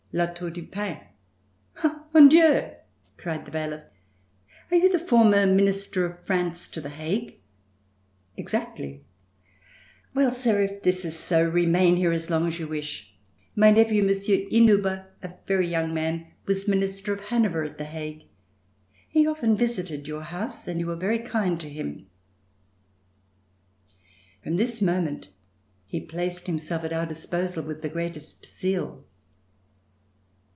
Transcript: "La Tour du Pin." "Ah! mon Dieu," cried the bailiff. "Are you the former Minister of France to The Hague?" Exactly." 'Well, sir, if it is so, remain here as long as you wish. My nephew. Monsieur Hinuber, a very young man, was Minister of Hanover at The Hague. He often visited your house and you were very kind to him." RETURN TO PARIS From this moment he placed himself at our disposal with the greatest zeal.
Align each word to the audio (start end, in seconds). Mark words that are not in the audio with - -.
"La 0.13 0.25
Tour 0.25 0.49
du 0.49 0.61
Pin." 0.63 0.99
"Ah! 1.77 2.03
mon 2.13 2.27
Dieu," 2.27 2.73
cried 3.15 3.45
the 3.45 3.51
bailiff. 3.51 3.83
"Are 4.69 4.75
you 4.75 4.89
the 4.91 4.99
former 4.99 5.45
Minister 5.47 6.05
of 6.05 6.25
France 6.25 6.67
to 6.67 6.81
The 6.81 6.89
Hague?" 6.89 7.39
Exactly." 8.35 9.05
'Well, 10.13 10.33
sir, 10.33 10.63
if 10.63 10.71
it 10.85 10.85
is 10.87 11.17
so, 11.17 11.41
remain 11.41 11.95
here 11.95 12.11
as 12.11 12.29
long 12.29 12.45
as 12.45 12.59
you 12.59 12.67
wish. 12.67 13.15
My 13.55 13.71
nephew. 13.71 14.03
Monsieur 14.03 14.45
Hinuber, 14.49 15.05
a 15.23 15.33
very 15.47 15.69
young 15.69 15.93
man, 15.93 16.27
was 16.45 16.67
Minister 16.67 17.13
of 17.13 17.21
Hanover 17.29 17.63
at 17.63 17.77
The 17.77 17.85
Hague. 17.85 18.23
He 19.07 19.25
often 19.25 19.55
visited 19.55 20.09
your 20.09 20.23
house 20.23 20.67
and 20.67 20.77
you 20.77 20.87
were 20.87 20.97
very 20.97 21.19
kind 21.19 21.57
to 21.61 21.69
him." 21.69 21.85
RETURN 21.87 22.03
TO 22.03 23.39
PARIS 23.63 24.43
From 24.43 24.57
this 24.57 24.81
moment 24.81 25.29
he 25.87 26.01
placed 26.01 26.47
himself 26.47 26.83
at 26.83 26.91
our 26.91 27.05
disposal 27.05 27.63
with 27.63 27.81
the 27.81 27.87
greatest 27.87 28.45
zeal. 28.45 29.05